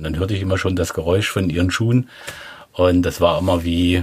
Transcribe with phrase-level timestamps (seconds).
[0.00, 2.08] Und dann hörte ich immer schon das Geräusch von ihren Schuhen.
[2.72, 4.02] Und das war immer wie,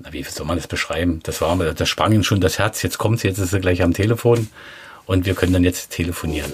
[0.00, 1.20] na, wie soll man das beschreiben?
[1.22, 2.82] Das war, das sprang ihnen schon das Herz.
[2.82, 4.50] Jetzt kommt sie, jetzt ist sie gleich am Telefon.
[5.06, 6.52] Und wir können dann jetzt telefonieren.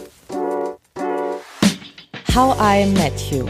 [2.33, 3.49] How I Met You.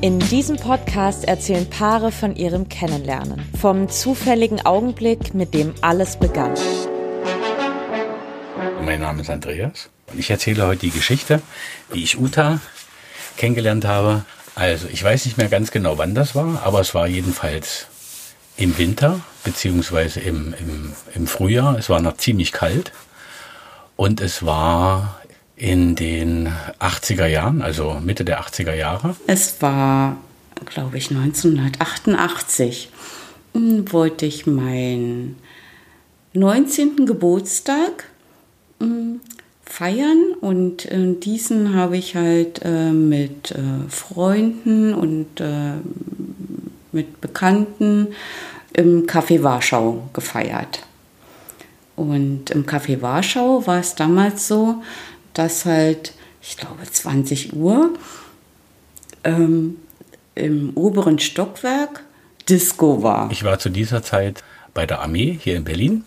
[0.00, 6.54] In diesem Podcast erzählen Paare von ihrem Kennenlernen, vom zufälligen Augenblick, mit dem alles begann.
[8.84, 11.42] Mein Name ist Andreas und ich erzähle heute die Geschichte,
[11.90, 12.60] wie ich Uta
[13.36, 14.24] kennengelernt habe.
[14.56, 17.88] Also ich weiß nicht mehr ganz genau, wann das war, aber es war jedenfalls
[18.56, 21.78] im Winter beziehungsweise im, im, im Frühjahr.
[21.78, 22.90] Es war noch ziemlich kalt
[23.96, 25.20] und es war
[25.56, 26.48] in den
[26.80, 29.14] 80er Jahren, also Mitte der 80er Jahre.
[29.26, 30.16] Es war,
[30.64, 32.88] glaube ich, 1988
[33.52, 35.36] hm, wollte ich meinen
[36.32, 37.04] 19.
[37.04, 38.04] Geburtstag
[38.80, 39.20] hm,
[39.66, 45.74] feiern und äh, diesen habe ich halt äh, mit äh, Freunden und äh,
[46.92, 48.08] mit Bekannten
[48.72, 50.86] im Café Warschau gefeiert.
[51.96, 54.82] Und im Café Warschau war es damals so,
[55.34, 57.90] dass halt, ich glaube, 20 Uhr
[59.24, 59.76] ähm,
[60.34, 62.04] im oberen Stockwerk
[62.48, 63.30] Disco war.
[63.30, 66.04] Ich war zu dieser Zeit bei der Armee hier in Berlin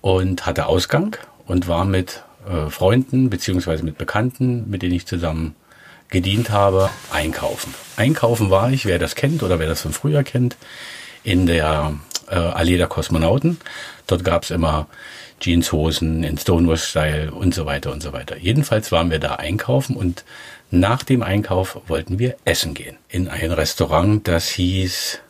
[0.00, 5.54] und hatte Ausgang und war mit äh, Freunden beziehungsweise mit Bekannten, mit denen ich zusammen
[6.08, 7.74] gedient habe, einkaufen.
[7.96, 10.56] Einkaufen war ich, wer das kennt oder wer das von früher kennt,
[11.22, 11.94] in der
[12.28, 13.58] äh, Allee der Kosmonauten.
[14.06, 14.86] Dort gab es immer
[15.40, 18.36] Jeanshosen in Stonewall-Style und so weiter und so weiter.
[18.36, 20.24] Jedenfalls waren wir da einkaufen und
[20.70, 22.96] nach dem Einkauf wollten wir essen gehen.
[23.08, 25.20] In ein Restaurant, das hieß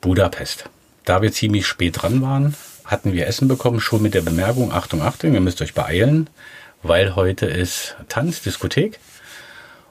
[0.00, 0.68] Budapest.
[1.04, 2.54] Da wir ziemlich spät dran waren,
[2.92, 6.30] hatten wir Essen bekommen, schon mit der Bemerkung, Achtung, Achtung, ihr müsst euch beeilen,
[6.82, 9.00] weil heute ist Tanz, Diskothek.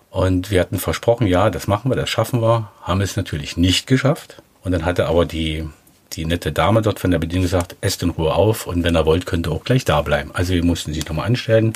[0.10, 3.88] Und wir hatten versprochen, ja, das machen wir, das schaffen wir, haben es natürlich nicht
[3.88, 4.42] geschafft.
[4.62, 5.68] Und dann hatte aber die
[6.14, 9.06] die nette Dame dort von der Bedienung gesagt, esst in Ruhe auf und wenn er
[9.06, 10.32] wollt, könnt ihr auch gleich da bleiben.
[10.34, 11.74] Also wir mussten sich nochmal anstellen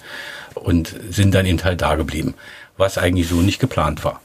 [0.56, 2.35] und sind dann eben halt da geblieben,
[2.78, 4.22] was eigentlich so nicht geplant war.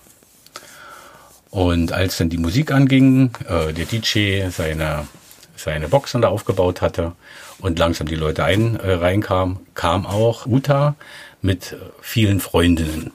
[1.51, 5.07] Und als dann die Musik anging, äh, der DJ seine,
[5.63, 7.13] seine Boxen da aufgebaut hatte
[7.61, 10.95] und langsam die Leute ein, äh, reinkamen, kam auch Uta
[11.43, 13.13] mit vielen Freundinnen.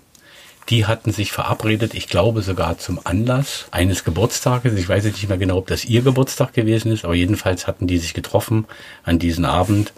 [0.69, 4.73] Die hatten sich verabredet, ich glaube sogar zum Anlass eines Geburtstages.
[4.73, 8.00] Ich weiß nicht mehr genau, ob das ihr Geburtstag gewesen ist, aber jedenfalls hatten die
[8.00, 8.66] sich getroffen
[9.03, 9.94] an diesem Abend,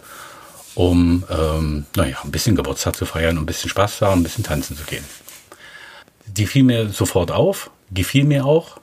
[0.74, 4.24] um ähm, naja, ein bisschen Geburtstag zu feiern, um ein bisschen Spaß zu haben, ein
[4.24, 5.04] bisschen tanzen zu gehen.
[6.26, 8.78] Die fiel mir sofort auf, gefiel mir auch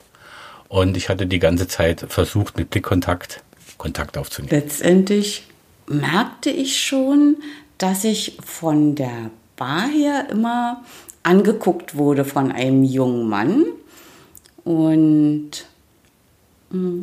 [0.68, 3.44] und ich hatte die ganze Zeit versucht, mit Blickkontakt
[3.78, 4.50] Kontakt aufzunehmen.
[4.50, 5.44] Letztendlich
[5.86, 7.36] merkte ich schon,
[7.78, 10.82] dass ich von der Bar her immer
[11.22, 13.64] angeguckt wurde von einem jungen Mann.
[14.64, 15.66] Und
[16.70, 17.00] hm,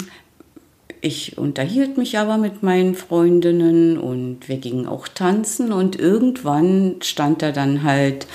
[1.02, 7.42] ich unterhielt mich aber mit meinen Freundinnen und wir gingen auch tanzen und irgendwann stand
[7.42, 8.26] er dann halt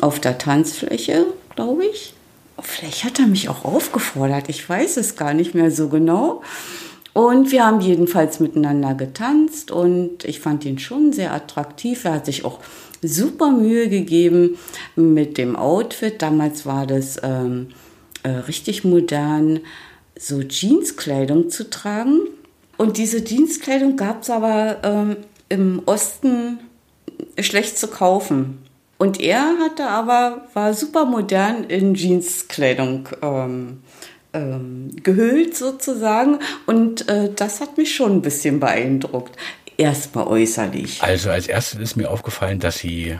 [0.00, 2.14] auf der Tanzfläche, glaube ich.
[2.60, 6.42] Vielleicht hat er mich auch aufgefordert, ich weiß es gar nicht mehr so genau.
[7.14, 12.04] Und wir haben jedenfalls miteinander getanzt und ich fand ihn schon sehr attraktiv.
[12.04, 12.58] Er hat sich auch
[13.02, 14.58] super Mühe gegeben
[14.96, 16.20] mit dem Outfit.
[16.20, 17.68] Damals war das ähm,
[18.24, 19.60] äh, richtig modern,
[20.18, 22.20] so Jeanskleidung zu tragen.
[22.78, 25.16] Und diese Jeanskleidung gab es aber ähm,
[25.48, 26.58] im Osten
[27.38, 28.58] schlecht zu kaufen.
[28.98, 33.82] Und er hatte aber, war super modern in Jeanskleidung ähm,
[34.34, 36.40] ähm, gehüllt sozusagen.
[36.66, 39.36] Und äh, das hat mich schon ein bisschen beeindruckt
[39.76, 41.02] erstmal äußerlich?
[41.02, 43.16] Also als erstes ist mir aufgefallen, dass sie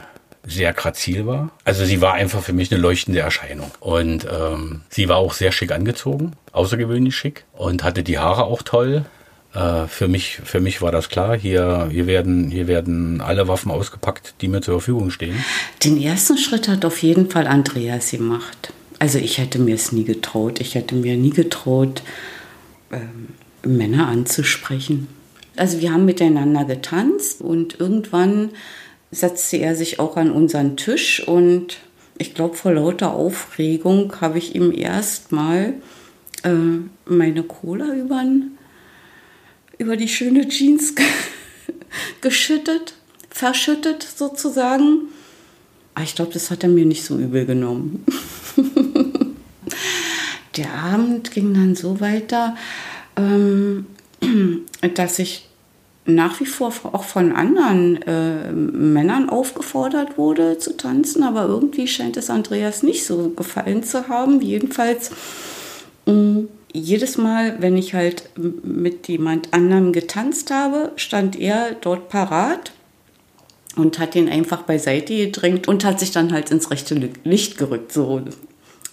[0.46, 1.50] sehr grazil war.
[1.64, 3.70] Also sie war einfach für mich eine leuchtende Erscheinung.
[3.80, 8.62] Und ähm, sie war auch sehr schick angezogen, außergewöhnlich schick und hatte die Haare auch
[8.62, 9.06] toll.
[9.54, 11.36] Äh, für mich, für mich war das klar.
[11.36, 15.42] Hier, hier werden, hier werden alle Waffen ausgepackt, die mir zur Verfügung stehen.
[15.82, 18.72] Den ersten Schritt hat auf jeden Fall Andreas gemacht.
[18.98, 20.60] Also ich hätte mir es nie getraut.
[20.60, 22.02] Ich hätte mir nie getraut,
[22.92, 23.28] ähm,
[23.64, 25.08] Männer anzusprechen.
[25.56, 28.50] Also wir haben miteinander getanzt und irgendwann
[29.10, 31.78] setzte er sich auch an unseren Tisch und
[32.18, 35.74] ich glaube, vor lauter Aufregung habe ich ihm erstmal
[36.42, 36.50] äh,
[37.06, 38.52] meine Cola übern,
[39.78, 40.94] über die schöne Jeans
[42.20, 42.94] geschüttet,
[43.30, 45.08] verschüttet sozusagen.
[45.94, 48.04] Aber ich glaube, das hat er mir nicht so übel genommen.
[50.56, 52.56] Der Abend ging dann so weiter,
[53.16, 53.86] ähm,
[54.94, 55.48] dass ich
[56.06, 62.16] nach wie vor auch von anderen äh, Männern aufgefordert wurde zu tanzen, aber irgendwie scheint
[62.16, 64.40] es Andreas nicht so gefallen zu haben.
[64.42, 65.10] Jedenfalls
[66.04, 66.40] mm,
[66.74, 72.72] jedes Mal, wenn ich halt mit jemand anderem getanzt habe, stand er dort parat
[73.76, 77.92] und hat ihn einfach beiseite gedrängt und hat sich dann halt ins rechte Licht gerückt
[77.92, 78.22] so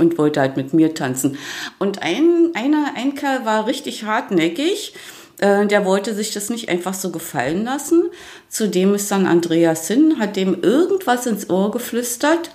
[0.02, 1.38] und wollte halt mit mir tanzen.
[1.80, 4.94] Und ein, einer, ein Kerl war richtig hartnäckig
[5.42, 8.04] äh, der wollte sich das nicht einfach so gefallen lassen.
[8.48, 12.52] Zudem ist dann Andreas hin, hat dem irgendwas ins Ohr geflüstert.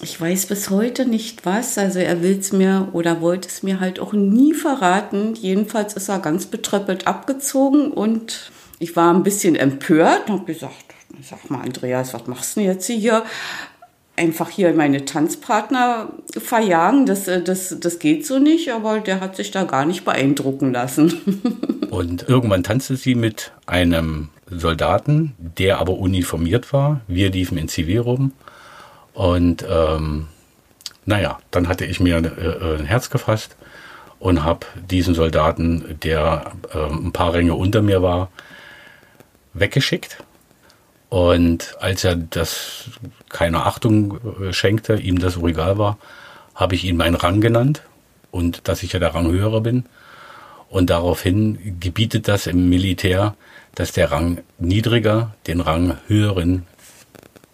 [0.00, 1.76] Ich weiß bis heute nicht was.
[1.76, 5.34] Also er will es mir oder wollte es mir halt auch nie verraten.
[5.34, 10.94] Jedenfalls ist er ganz betröppelt abgezogen und ich war ein bisschen empört und habe gesagt,
[11.20, 13.24] sag mal Andreas, was machst du denn jetzt hier?
[14.18, 19.36] Einfach hier meine Tanzpartner verjagen, das, äh, das, das geht so nicht, aber der hat
[19.36, 21.40] sich da gar nicht beeindrucken lassen.
[21.90, 27.00] Und irgendwann tanzte sie mit einem Soldaten, der aber uniformiert war.
[27.06, 28.32] Wir liefen in Zivil rum.
[29.14, 30.26] Und ähm,
[31.06, 33.56] naja, dann hatte ich mir äh, ein Herz gefasst
[34.18, 38.30] und habe diesen Soldaten, der äh, ein paar Ränge unter mir war,
[39.54, 40.18] weggeschickt
[41.08, 42.90] und als er das
[43.28, 45.98] keine Achtung äh, schenkte, ihm das so egal war,
[46.54, 47.82] habe ich ihn meinen Rang genannt
[48.30, 49.84] und dass ich ja der Ranghöhere bin.
[50.68, 53.34] Und daraufhin gebietet das im Militär,
[53.74, 56.66] dass der Rang niedriger den Rang höheren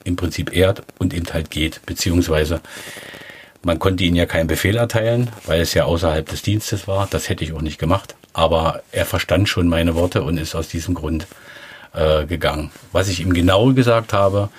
[0.04, 2.60] im Prinzip ehrt und eben halt geht, beziehungsweise
[3.62, 7.06] man konnte ihm ja keinen Befehl erteilen, weil es ja außerhalb des Dienstes war.
[7.10, 8.14] Das hätte ich auch nicht gemacht.
[8.34, 11.26] Aber er verstand schon meine Worte und ist aus diesem Grund
[11.94, 12.70] äh, gegangen.
[12.92, 14.50] Was ich ihm genau gesagt habe,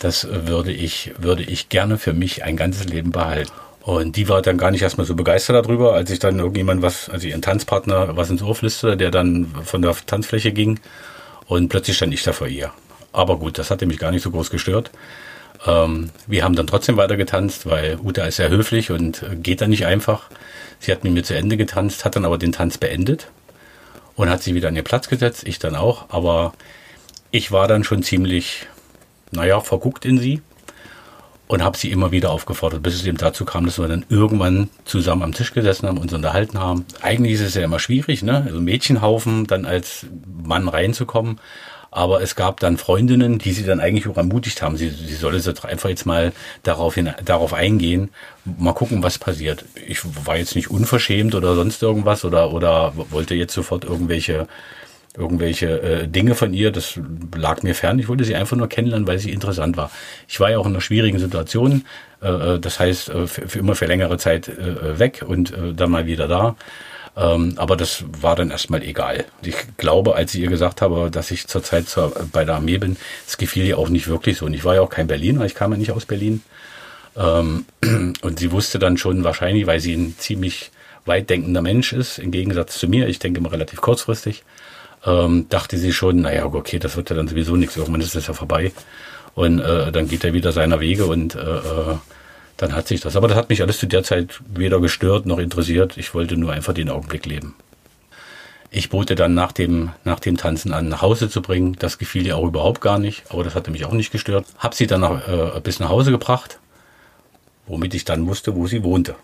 [0.00, 3.52] das würde ich, würde ich gerne für mich ein ganzes Leben behalten.
[3.80, 7.08] Und die war dann gar nicht erstmal so begeistert darüber, als ich dann irgendjemand was,
[7.08, 10.80] also ihren Tanzpartner was ins Ohr flüsterte, der dann von der Tanzfläche ging.
[11.46, 12.72] Und plötzlich stand ich da vor ihr.
[13.12, 14.90] Aber gut, das hatte mich gar nicht so groß gestört.
[15.66, 19.70] Ähm, wir haben dann trotzdem weiter getanzt, weil Uta ist sehr höflich und geht dann
[19.70, 20.24] nicht einfach.
[20.80, 23.28] Sie hat mit mir zu Ende getanzt, hat dann aber den Tanz beendet
[24.16, 26.06] und hat sich wieder an ihr Platz gesetzt, ich dann auch.
[26.10, 26.52] Aber
[27.30, 28.66] ich war dann schon ziemlich,
[29.30, 30.40] naja, verguckt in sie
[31.48, 34.68] und habe sie immer wieder aufgefordert, bis es eben dazu kam, dass wir dann irgendwann
[34.84, 36.84] zusammen am Tisch gesessen haben, uns unterhalten haben.
[37.02, 38.42] Eigentlich ist es ja immer schwierig, ne?
[38.46, 40.06] Also Mädchenhaufen dann als
[40.42, 41.38] Mann reinzukommen.
[41.92, 44.76] Aber es gab dann Freundinnen, die sie dann eigentlich auch ermutigt haben.
[44.76, 46.32] Sie, sie solle so einfach jetzt mal
[46.62, 48.10] darauf, hin, darauf eingehen,
[48.44, 49.64] mal gucken, was passiert.
[49.86, 54.46] Ich war jetzt nicht unverschämt oder sonst irgendwas oder, oder wollte jetzt sofort irgendwelche
[55.16, 56.98] irgendwelche äh, Dinge von ihr, das
[57.34, 57.98] lag mir fern.
[57.98, 59.90] Ich wollte sie einfach nur kennenlernen, weil sie interessant war.
[60.28, 61.84] Ich war ja auch in einer schwierigen Situation,
[62.22, 65.72] äh, äh das heißt äh, für, für, immer für längere Zeit äh, weg und äh,
[65.74, 66.56] dann mal wieder da.
[67.16, 69.24] Ähm, aber das war dann erstmal egal.
[69.42, 72.96] Ich glaube, als ich ihr gesagt habe, dass ich zurzeit zur, bei der Armee bin,
[73.26, 74.46] es gefiel ihr auch nicht wirklich so.
[74.46, 76.42] Und ich war ja auch kein Berliner, ich kam ja nicht aus Berlin.
[77.16, 77.64] Ähm,
[78.20, 80.70] und sie wusste dann schon wahrscheinlich, weil sie ein ziemlich
[81.06, 84.44] weit denkender Mensch ist, im Gegensatz zu mir, ich denke immer relativ kurzfristig,
[85.06, 88.26] ähm, dachte sie schon, naja, okay, das wird ja dann sowieso nichts, irgendwann ist das
[88.26, 88.72] ja vorbei.
[89.34, 91.96] Und äh, dann geht er wieder seiner Wege und äh, äh,
[92.56, 93.16] dann hat sich das.
[93.16, 95.96] Aber das hat mich alles zu der Zeit weder gestört noch interessiert.
[95.98, 97.54] Ich wollte nur einfach den Augenblick leben.
[98.70, 101.76] Ich bot ihr dann nach dem, nach dem Tanzen an, nach Hause zu bringen.
[101.78, 104.46] Das gefiel ihr auch überhaupt gar nicht, aber das hatte mich auch nicht gestört.
[104.58, 106.58] Hab sie dann nach, äh, bis nach Hause gebracht,
[107.66, 109.14] womit ich dann wusste, wo sie wohnte.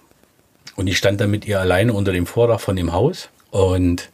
[0.76, 4.10] Und ich stand dann mit ihr alleine unter dem Vordach von dem Haus und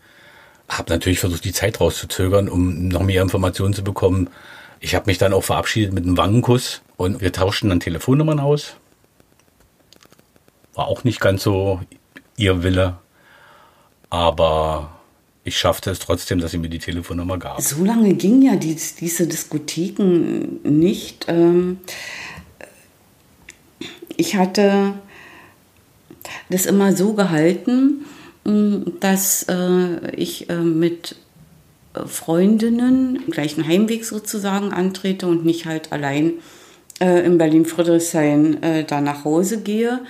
[0.68, 4.28] habe natürlich versucht, die Zeit rauszuzögern, um noch mehr Informationen zu bekommen.
[4.80, 8.75] Ich habe mich dann auch verabschiedet mit einem Wangenkuss und wir tauschten dann Telefonnummern aus.
[10.75, 11.80] War auch nicht ganz so
[12.37, 12.98] ihr Wille,
[14.10, 14.98] aber
[15.42, 17.60] ich schaffte es trotzdem, dass sie mir die Telefonnummer gab.
[17.60, 21.25] So lange ging ja die, diese Diskotheken nicht.
[21.26, 21.78] Ähm,
[24.16, 24.94] ich hatte
[26.50, 28.04] das immer so gehalten,
[29.00, 31.16] dass äh, ich äh, mit
[32.06, 36.34] Freundinnen gleichen Heimweg sozusagen antrete und nicht halt allein
[37.00, 40.00] äh, in Berlin-Friedrichshain äh, da nach Hause gehe.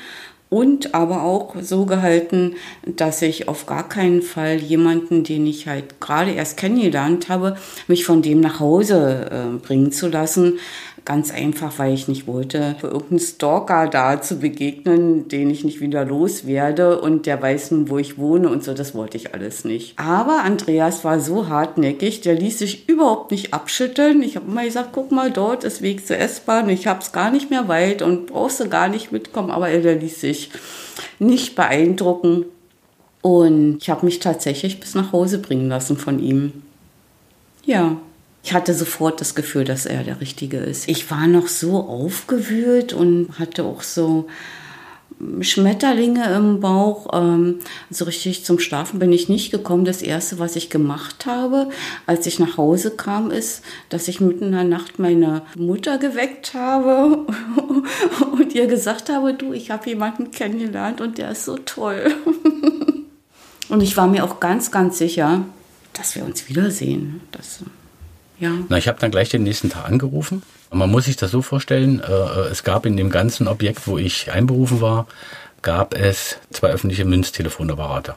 [0.50, 2.54] Und aber auch so gehalten,
[2.86, 8.06] dass ich auf gar keinen Fall jemanden, den ich halt gerade erst kennengelernt habe, mich
[8.06, 10.58] von dem nach Hause äh, bringen zu lassen,
[11.08, 15.80] Ganz einfach, weil ich nicht wollte, für irgendeinen Stalker da zu begegnen, den ich nicht
[15.80, 18.74] wieder loswerde und der weiß nun, wo ich wohne und so.
[18.74, 19.98] Das wollte ich alles nicht.
[19.98, 24.22] Aber Andreas war so hartnäckig, der ließ sich überhaupt nicht abschütteln.
[24.22, 26.68] Ich habe immer gesagt, guck mal, dort ist Weg zur S-Bahn.
[26.68, 29.50] Ich habe es gar nicht mehr weit und brauchst du gar nicht mitkommen.
[29.50, 30.50] Aber er ließ sich
[31.18, 32.44] nicht beeindrucken.
[33.22, 36.64] Und ich habe mich tatsächlich bis nach Hause bringen lassen von ihm.
[37.64, 37.96] Ja,
[38.48, 40.88] ich hatte sofort das Gefühl, dass er der Richtige ist.
[40.88, 44.26] Ich war noch so aufgewühlt und hatte auch so
[45.42, 47.08] Schmetterlinge im Bauch.
[47.12, 47.58] Ähm,
[47.90, 49.84] so richtig zum Schlafen bin ich nicht gekommen.
[49.84, 51.68] Das Erste, was ich gemacht habe,
[52.06, 56.54] als ich nach Hause kam, ist, dass ich mitten in der Nacht meine Mutter geweckt
[56.54, 57.26] habe
[58.32, 62.14] und ihr gesagt habe, du, ich habe jemanden kennengelernt und der ist so toll.
[63.68, 65.44] und ich war mir auch ganz, ganz sicher,
[65.92, 67.20] dass wir uns wiedersehen.
[67.30, 67.62] Das,
[68.38, 68.52] ja.
[68.68, 72.00] Na, ich habe dann gleich den nächsten Tag angerufen man muss sich das so vorstellen,
[72.00, 75.06] äh, äh, es gab in dem ganzen Objekt, wo ich einberufen war,
[75.62, 78.14] gab es zwei öffentliche Münztelefonapparate.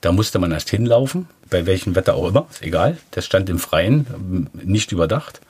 [0.00, 2.96] Da musste man erst hinlaufen, bei welchem Wetter auch immer, ist egal.
[3.10, 5.40] Das stand im Freien, nicht überdacht.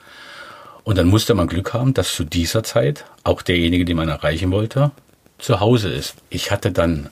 [0.83, 4.51] Und dann musste man Glück haben, dass zu dieser Zeit auch derjenige, den man erreichen
[4.51, 4.91] wollte,
[5.37, 6.15] zu Hause ist.
[6.29, 7.09] Ich hatte dann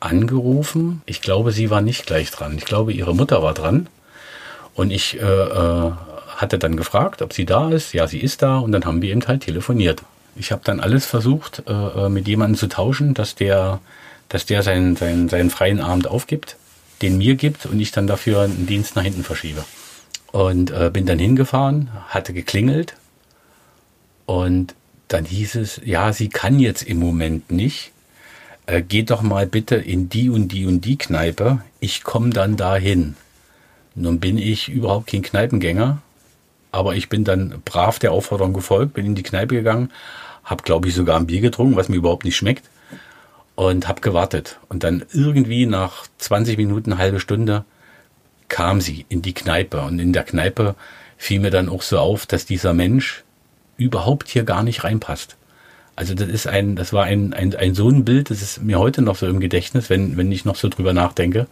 [0.00, 1.02] angerufen.
[1.06, 2.58] Ich glaube, sie war nicht gleich dran.
[2.58, 3.88] Ich glaube, ihre Mutter war dran.
[4.80, 5.92] Und ich äh, äh,
[6.36, 7.92] hatte dann gefragt, ob sie da ist.
[7.92, 10.00] Ja, sie ist da und dann haben wir eben halt telefoniert.
[10.36, 13.80] Ich habe dann alles versucht, äh, äh, mit jemandem zu tauschen, dass der,
[14.30, 16.56] dass der seinen, seinen, seinen freien Abend aufgibt,
[17.02, 19.66] den mir gibt und ich dann dafür einen Dienst nach hinten verschiebe.
[20.32, 22.94] Und äh, bin dann hingefahren, hatte geklingelt
[24.24, 24.74] und
[25.08, 27.92] dann hieß es, ja, sie kann jetzt im Moment nicht.
[28.64, 31.60] Äh, geht doch mal bitte in die und die und die Kneipe.
[31.80, 33.16] Ich komme dann dahin.
[33.94, 36.00] Nun bin ich überhaupt kein Kneipengänger
[36.72, 39.90] aber ich bin dann brav der Aufforderung gefolgt, bin in die Kneipe gegangen,
[40.44, 42.68] habe, glaube ich, sogar ein Bier getrunken, was mir überhaupt nicht schmeckt.
[43.56, 44.58] Und habe gewartet.
[44.68, 47.64] Und dann irgendwie nach 20 Minuten, halbe Stunde,
[48.48, 49.82] kam sie in die Kneipe.
[49.82, 50.76] Und in der Kneipe
[51.18, 53.22] fiel mir dann auch so auf, dass dieser Mensch
[53.76, 55.36] überhaupt hier gar nicht reinpasst.
[55.94, 58.78] Also das ist ein, das war ein, ein, ein so ein Bild, das ist mir
[58.78, 61.46] heute noch so im Gedächtnis, wenn, wenn ich noch so drüber nachdenke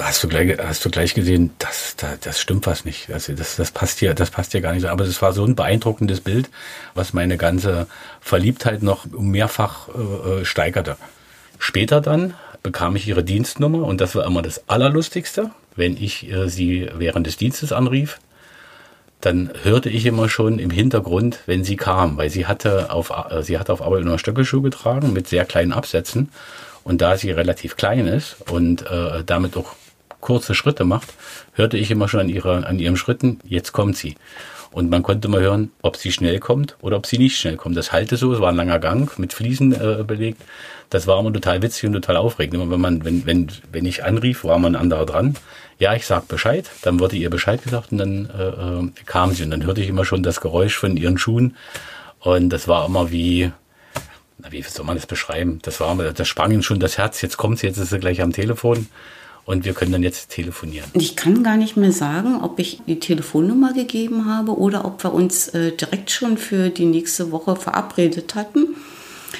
[0.00, 3.10] hast du gleich, hast du gleich gesehen, das, das, das stimmt was nicht.
[3.10, 4.86] Also das, das passt hier, das passt hier gar nicht.
[4.86, 6.50] Aber es war so ein beeindruckendes Bild,
[6.94, 7.86] was meine ganze
[8.20, 10.96] Verliebtheit noch mehrfach äh, äh, steigerte.
[11.58, 16.48] Später dann bekam ich ihre Dienstnummer und das war immer das Allerlustigste, wenn ich äh,
[16.48, 18.18] sie während des Dienstes anrief.
[19.20, 23.42] Dann hörte ich immer schon im Hintergrund, wenn sie kam, weil sie hatte auf, äh,
[23.42, 26.30] sie hatte auf Arbeit nur Stöckelschuh getragen mit sehr kleinen Absätzen
[26.84, 29.74] und da sie relativ klein ist und äh, damit auch
[30.20, 31.12] kurze Schritte macht,
[31.52, 34.14] hörte ich immer schon an, ihrer, an ihren Schritten, jetzt kommt sie.
[34.70, 37.76] Und man konnte mal hören, ob sie schnell kommt oder ob sie nicht schnell kommt.
[37.76, 40.42] Das halte so, es war ein langer Gang mit Fliesen äh, belegt.
[40.90, 42.54] Das war immer total witzig und total aufregend.
[42.54, 45.36] Immer wenn man, wenn, wenn, wenn ich anrief, war man ein anderer dran.
[45.78, 46.70] Ja, ich sag Bescheid.
[46.82, 49.44] Dann wurde ihr Bescheid gesagt und dann äh, äh, kam sie.
[49.44, 51.56] Und dann hörte ich immer schon das Geräusch von ihren Schuhen.
[52.18, 53.52] Und das war immer wie,
[54.38, 55.60] na, wie soll man das beschreiben?
[55.62, 57.20] Das war, das sprang ihm schon das Herz.
[57.22, 58.88] Jetzt kommt sie, jetzt ist sie gleich am Telefon
[59.44, 60.88] und wir können dann jetzt telefonieren.
[60.94, 65.12] Ich kann gar nicht mehr sagen, ob ich die Telefonnummer gegeben habe oder ob wir
[65.12, 68.76] uns äh, direkt schon für die nächste Woche verabredet hatten.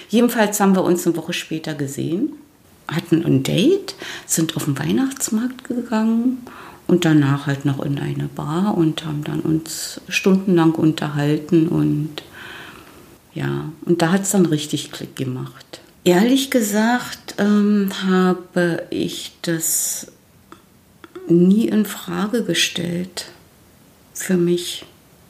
[0.09, 2.35] Jedenfalls haben wir uns eine Woche später gesehen,
[2.89, 3.95] hatten ein Date,
[4.27, 6.47] sind auf den Weihnachtsmarkt gegangen
[6.87, 12.23] und danach halt noch in eine Bar und haben dann uns stundenlang unterhalten und
[13.35, 15.81] ja, und da hat es dann richtig Klick gemacht.
[16.05, 20.09] Ehrlich gesagt ähm, habe ich das
[21.26, 23.26] nie in Frage gestellt
[24.12, 24.85] für mich,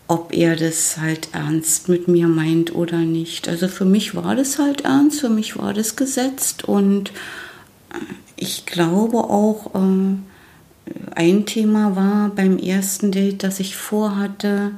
[0.09, 3.49] ob er das halt ernst mit mir meint oder nicht.
[3.49, 7.11] Also für mich war das halt ernst, für mich war das gesetzt und
[7.91, 7.95] äh,
[8.37, 10.17] ich glaube auch, äh,
[11.15, 14.73] ein Thema war beim ersten Date, dass ich vorhatte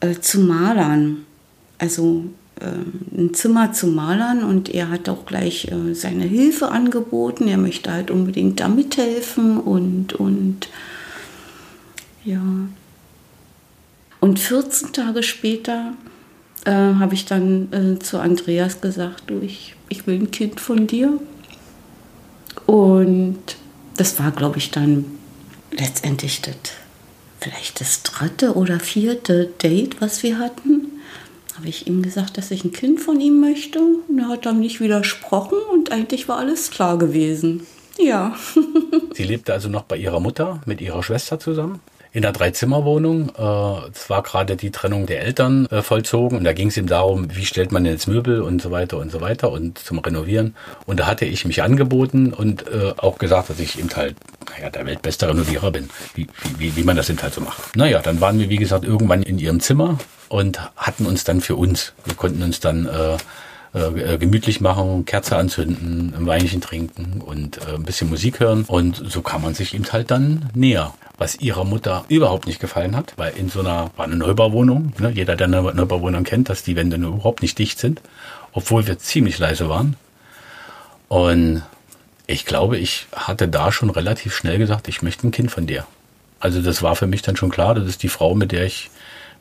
[0.00, 1.24] äh, zu malern.
[1.78, 2.24] Also
[2.60, 7.48] ein Zimmer zu malern und er hat auch gleich äh, seine Hilfe angeboten.
[7.48, 10.68] Er möchte halt unbedingt da mithelfen und, und
[12.24, 12.40] ja.
[14.20, 15.92] Und 14 Tage später
[16.64, 20.86] äh, habe ich dann äh, zu Andreas gesagt, du, ich, ich will ein Kind von
[20.86, 21.20] dir.
[22.64, 23.38] Und
[23.96, 25.04] das war, glaube ich, dann
[25.72, 26.56] letztendlich das,
[27.38, 30.85] vielleicht das dritte oder vierte Date, was wir hatten
[31.56, 33.80] habe ich ihm gesagt, dass ich ein Kind von ihm möchte.
[33.80, 37.66] Und er hat dann nicht widersprochen und eigentlich war alles klar gewesen.
[37.98, 38.36] Ja.
[39.14, 41.80] Sie lebte also noch bei ihrer Mutter mit ihrer Schwester zusammen
[42.16, 43.28] in einer Dreizimmerwohnung.
[43.36, 46.86] Äh, es war gerade die Trennung der Eltern äh, vollzogen und da ging es ihm
[46.86, 50.56] darum, wie stellt man jetzt Möbel und so weiter und so weiter und zum Renovieren.
[50.86, 54.16] Und da hatte ich mich angeboten und äh, auch gesagt, dass ich eben halt
[54.50, 57.76] naja, der weltbeste Renovierer bin, wie, wie, wie man das eben halt so macht.
[57.76, 59.98] Naja, dann waren wir, wie gesagt, irgendwann in ihrem Zimmer
[60.30, 61.92] und hatten uns dann für uns.
[62.06, 63.18] Wir konnten uns dann äh,
[63.76, 68.64] äh, äh, gemütlich machen, Kerze anzünden, ein Weinchen trinken und äh, ein bisschen Musik hören.
[68.66, 70.94] Und so kann man sich eben halt dann näher.
[71.18, 75.10] Was ihrer Mutter überhaupt nicht gefallen hat, weil in so einer, war eine Neubauwohnung, ne,
[75.10, 78.00] jeder, der eine Neubauwohnung kennt, dass die Wände überhaupt nicht dicht sind,
[78.52, 79.96] obwohl wir ziemlich leise waren.
[81.08, 81.62] Und
[82.26, 85.86] ich glaube, ich hatte da schon relativ schnell gesagt, ich möchte ein Kind von dir.
[86.40, 88.90] Also das war für mich dann schon klar, das ist die Frau, mit der ich,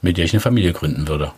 [0.02, 1.32] mit der ich eine Familie gründen würde.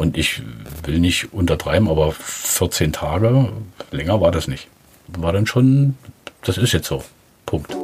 [0.00, 0.40] Und ich
[0.84, 3.52] will nicht untertreiben, aber 14 Tage,
[3.90, 4.68] länger war das nicht.
[5.08, 5.94] War dann schon,
[6.42, 7.04] das ist jetzt so.
[7.44, 7.76] Punkt.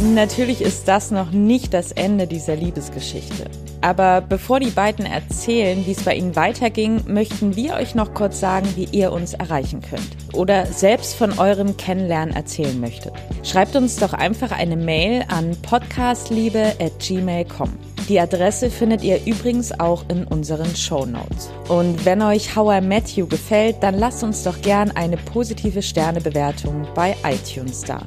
[0.00, 3.48] Natürlich ist das noch nicht das Ende dieser Liebesgeschichte.
[3.82, 8.40] Aber bevor die beiden erzählen, wie es bei ihnen weiterging, möchten wir euch noch kurz
[8.40, 10.10] sagen, wie ihr uns erreichen könnt.
[10.32, 13.12] Oder selbst von eurem Kennenlernen erzählen möchtet.
[13.44, 17.91] Schreibt uns doch einfach eine Mail an podcastliebe.gmail.com.
[18.12, 21.48] Die Adresse findet ihr übrigens auch in unseren Show Notes.
[21.68, 25.80] Und wenn euch How I Met You gefällt, dann lasst uns doch gern eine positive
[25.80, 28.04] Sternebewertung bei iTunes da.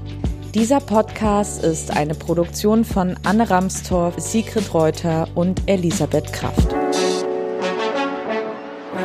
[0.54, 6.72] Dieser Podcast ist eine Produktion von Anne Ramstorff, Sigrid Reuter und Elisabeth Kraft.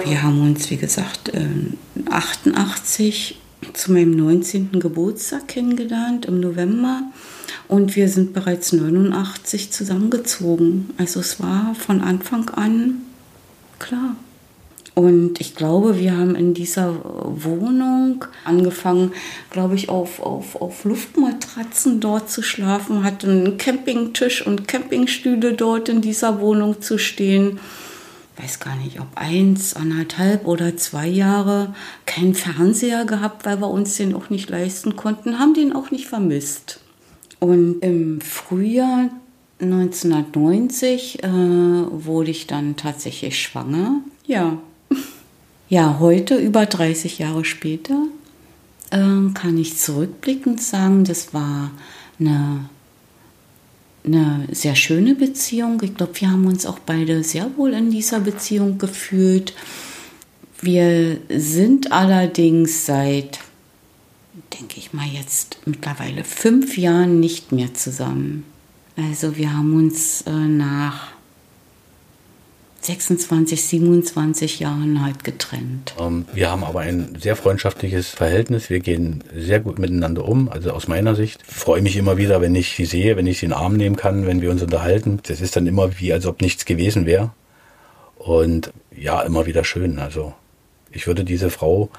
[0.05, 1.33] Wir haben uns, wie gesagt,
[2.11, 3.41] 88
[3.73, 4.73] zu meinem 19.
[4.73, 7.05] Geburtstag kennengelernt im November.
[7.71, 10.91] Und wir sind bereits 89 zusammengezogen.
[10.99, 13.03] Also es war von Anfang an
[13.79, 14.17] klar.
[14.97, 19.13] Und ich glaube, wir haben in dieser Wohnung angefangen,
[19.51, 25.89] glaube ich, auf, auf, auf Luftmatratzen dort zu schlafen, hatten einen Campingtisch und Campingstühle dort
[25.89, 27.61] in dieser Wohnung zu stehen.
[28.37, 31.73] Weiß gar nicht, ob eins, anderthalb oder zwei Jahre
[32.05, 36.09] keinen Fernseher gehabt, weil wir uns den auch nicht leisten konnten, haben den auch nicht
[36.09, 36.81] vermisst.
[37.41, 39.11] Und im Frühjahr
[39.61, 44.01] 1990 äh, wurde ich dann tatsächlich schwanger.
[44.27, 44.59] Ja.
[45.73, 48.09] Ja, heute, über 30 Jahre später,
[48.91, 51.71] äh, kann ich zurückblickend sagen, das war
[52.19, 52.69] eine,
[54.05, 55.81] eine sehr schöne Beziehung.
[55.85, 59.55] Ich glaube, wir haben uns auch beide sehr wohl in dieser Beziehung gefühlt.
[60.61, 63.39] Wir sind allerdings seit
[64.53, 68.45] denke ich mal, jetzt mittlerweile fünf Jahren nicht mehr zusammen.
[68.97, 71.13] Also wir haben uns äh, nach
[72.83, 75.95] 26, 27 Jahren halt getrennt.
[75.99, 78.71] Ähm, wir haben aber ein sehr freundschaftliches Verhältnis.
[78.71, 80.49] Wir gehen sehr gut miteinander um.
[80.49, 83.47] Also aus meiner Sicht freue mich immer wieder, wenn ich sie sehe, wenn ich sie
[83.47, 85.21] in den Arm nehmen kann, wenn wir uns unterhalten.
[85.25, 87.33] Das ist dann immer wie, als ob nichts gewesen wäre.
[88.17, 89.99] Und ja, immer wieder schön.
[89.99, 90.35] Also
[90.91, 91.91] ich würde diese Frau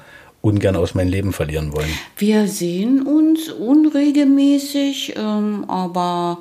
[0.42, 1.88] ungern aus meinem Leben verlieren wollen.
[2.18, 6.38] Wir sehen uns unregelmäßig, ähm, aber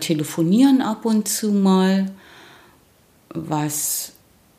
[0.00, 2.10] telefonieren ab und zu mal.
[3.30, 4.12] Was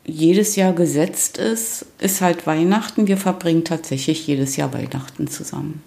[0.06, 3.08] jedes Jahr gesetzt ist, ist halt Weihnachten.
[3.08, 5.82] Wir verbringen tatsächlich jedes Jahr Weihnachten zusammen.